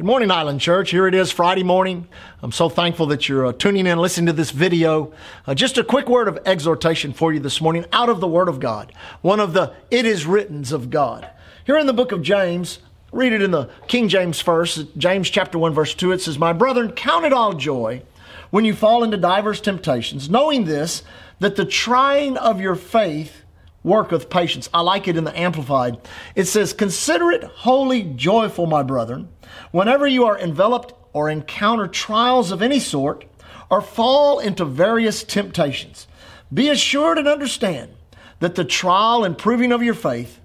[0.00, 0.92] Good morning, Island Church.
[0.92, 2.08] Here it is Friday morning.
[2.42, 5.12] I'm so thankful that you're uh, tuning in, listening to this video.
[5.46, 8.48] Uh, just a quick word of exhortation for you this morning out of the Word
[8.48, 11.28] of God, one of the it is writtens of God.
[11.66, 12.78] Here in the book of James,
[13.12, 16.12] read it in the King James first, James chapter 1, verse 2.
[16.12, 18.00] It says, My brethren, count it all joy
[18.48, 21.02] when you fall into divers temptations, knowing this,
[21.40, 23.42] that the trying of your faith
[23.82, 24.68] worketh patience.
[24.72, 25.98] I like it in the Amplified.
[26.34, 29.28] It says, Consider it wholly joyful, my brethren,
[29.70, 33.24] whenever you are enveloped or encounter trials of any sort,
[33.70, 36.06] or fall into various temptations.
[36.52, 37.94] Be assured and understand
[38.40, 40.40] that the trial and proving of your faith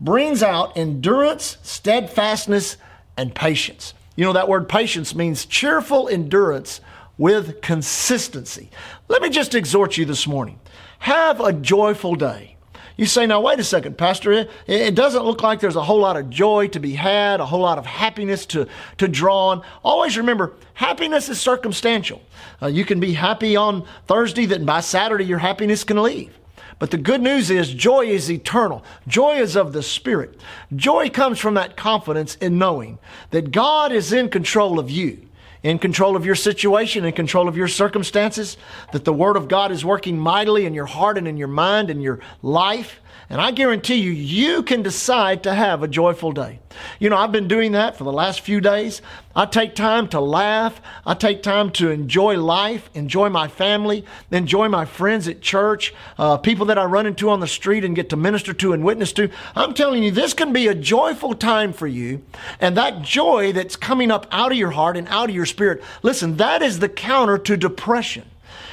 [0.00, 2.76] brings out endurance, steadfastness,
[3.16, 3.92] and patience.
[4.16, 6.80] You know, that word patience means cheerful endurance
[7.18, 8.70] with consistency.
[9.08, 10.58] Let me just exhort you this morning
[11.00, 12.56] have a joyful day.
[13.00, 14.30] You say, now, wait a second, Pastor.
[14.30, 17.46] It, it, doesn't look like there's a whole lot of joy to be had, a
[17.46, 18.68] whole lot of happiness to,
[18.98, 19.62] to draw on.
[19.82, 22.20] Always remember, happiness is circumstantial.
[22.60, 26.38] Uh, you can be happy on Thursday, that by Saturday your happiness can leave.
[26.78, 28.84] But the good news is joy is eternal.
[29.08, 30.38] Joy is of the Spirit.
[30.76, 32.98] Joy comes from that confidence in knowing
[33.30, 35.26] that God is in control of you
[35.62, 38.56] in control of your situation, in control of your circumstances,
[38.92, 41.90] that the Word of God is working mightily in your heart and in your mind
[41.90, 43.00] and your life.
[43.28, 46.60] And I guarantee you, you can decide to have a joyful day.
[46.98, 49.02] You know, I've been doing that for the last few days.
[49.34, 50.80] I take time to laugh.
[51.04, 56.36] I take time to enjoy life, enjoy my family, enjoy my friends at church, uh,
[56.36, 59.12] people that I run into on the street and get to minister to and witness
[59.14, 59.30] to.
[59.54, 62.22] I'm telling you, this can be a joyful time for you.
[62.60, 65.82] And that joy that's coming up out of your heart and out of your spirit,
[66.02, 68.24] listen, that is the counter to depression.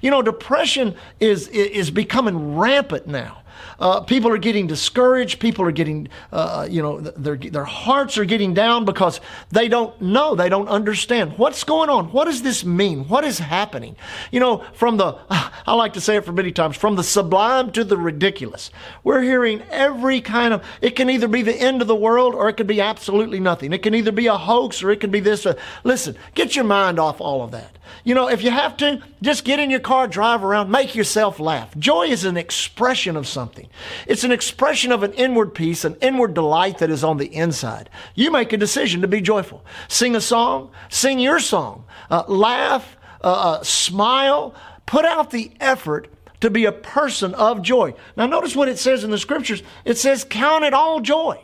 [0.00, 3.42] You know, depression is, is becoming rampant now.
[3.78, 5.40] Uh, people are getting discouraged.
[5.40, 10.00] People are getting, uh, you know, their, their hearts are getting down because they don't
[10.00, 12.06] know, they don't understand what's going on.
[12.12, 13.08] What does this mean?
[13.08, 13.96] What is happening?
[14.30, 17.72] You know, from the, I like to say it for many times, from the sublime
[17.72, 18.70] to the ridiculous.
[19.04, 22.48] We're hearing every kind of, it can either be the end of the world or
[22.48, 23.72] it could be absolutely nothing.
[23.72, 25.46] It can either be a hoax or it can be this.
[25.46, 27.76] Or, listen, get your mind off all of that.
[28.04, 31.38] You know, if you have to, just get in your car, drive around, make yourself
[31.38, 31.76] laugh.
[31.76, 33.49] Joy is an expression of something.
[34.06, 37.90] It's an expression of an inward peace, an inward delight that is on the inside.
[38.14, 39.64] You make a decision to be joyful.
[39.88, 44.54] Sing a song, sing your song, uh, laugh, uh, uh, smile,
[44.86, 46.08] put out the effort
[46.40, 47.94] to be a person of joy.
[48.16, 51.42] Now, notice what it says in the scriptures it says, Count it all joy.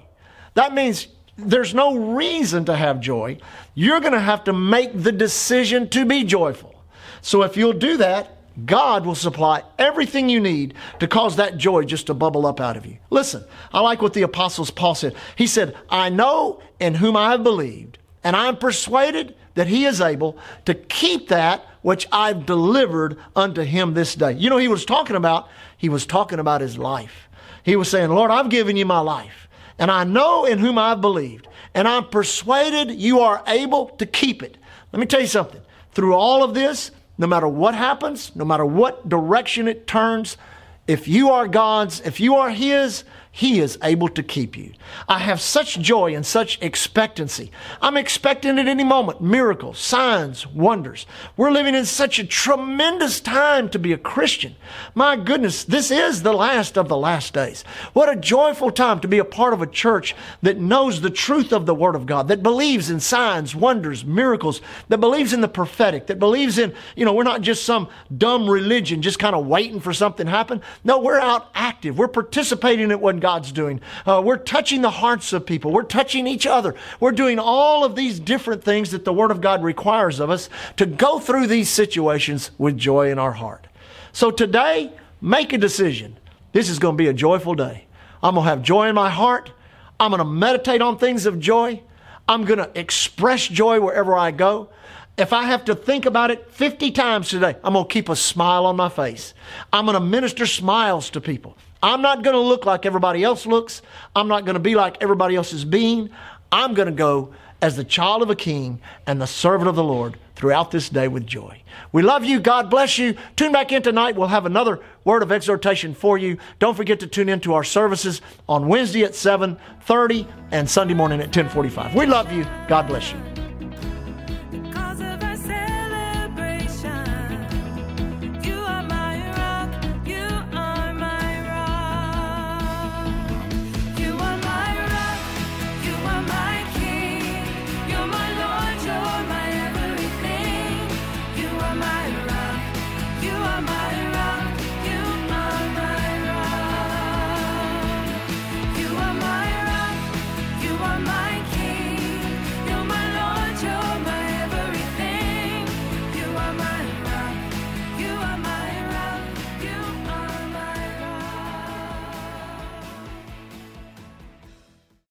[0.54, 3.38] That means there's no reason to have joy.
[3.74, 6.74] You're going to have to make the decision to be joyful.
[7.20, 11.84] So if you'll do that, God will supply everything you need to cause that joy
[11.84, 12.98] just to bubble up out of you.
[13.10, 15.14] Listen, I like what the apostles Paul said.
[15.36, 19.84] He said, I know in whom I have believed, and I am persuaded that he
[19.84, 24.32] is able to keep that which I've delivered unto him this day.
[24.32, 27.28] You know, he was talking about, he was talking about his life.
[27.62, 29.46] He was saying, Lord, I've given you my life
[29.78, 34.42] and I know in whom I've believed, and I'm persuaded you are able to keep
[34.42, 34.56] it.
[34.92, 35.60] Let me tell you something.
[35.92, 40.36] Through all of this, no matter what happens, no matter what direction it turns,
[40.86, 43.04] if you are God's, if you are His,
[43.36, 44.72] he is able to keep you.
[45.10, 47.50] I have such joy and such expectancy.
[47.82, 51.04] I'm expecting at any moment miracles, signs, wonders.
[51.36, 54.56] We're living in such a tremendous time to be a Christian.
[54.94, 57.62] My goodness, this is the last of the last days.
[57.92, 61.52] What a joyful time to be a part of a church that knows the truth
[61.52, 65.46] of the Word of God, that believes in signs, wonders, miracles, that believes in the
[65.48, 69.46] prophetic, that believes in, you know, we're not just some dumb religion just kind of
[69.46, 70.62] waiting for something to happen.
[70.84, 71.98] No, we're out active.
[71.98, 73.80] We're participating in what God's doing.
[74.04, 75.72] Uh, we're touching the hearts of people.
[75.72, 76.74] We're touching each other.
[77.00, 80.48] We're doing all of these different things that the Word of God requires of us
[80.76, 83.66] to go through these situations with joy in our heart.
[84.12, 86.16] So today, make a decision.
[86.52, 87.86] This is going to be a joyful day.
[88.22, 89.52] I'm going to have joy in my heart.
[90.00, 91.82] I'm going to meditate on things of joy.
[92.28, 94.70] I'm going to express joy wherever I go.
[95.18, 98.16] If I have to think about it 50 times today, I'm going to keep a
[98.16, 99.32] smile on my face.
[99.72, 101.56] I'm going to minister smiles to people.
[101.82, 103.80] I'm not going to look like everybody else looks.
[104.14, 106.10] I'm not going to be like everybody else is being.
[106.52, 107.32] I'm going to go
[107.62, 111.08] as the child of a king and the servant of the Lord throughout this day
[111.08, 111.62] with joy.
[111.92, 112.38] We love you.
[112.38, 113.16] God bless you.
[113.36, 114.16] Tune back in tonight.
[114.16, 116.36] We'll have another word of exhortation for you.
[116.58, 121.32] Don't forget to tune into our services on Wednesday at 7:30 and Sunday morning at
[121.32, 121.94] 10:45.
[121.94, 122.46] We love you.
[122.68, 123.35] God bless you.